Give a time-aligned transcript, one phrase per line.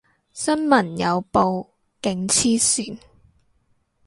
[0.33, 1.67] 新聞有報，
[2.01, 2.97] 勁黐線